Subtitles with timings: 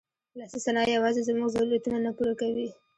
[0.37, 2.67] لاسي صنایع یوازې زموږ ضرورتونه نه پوره کوي.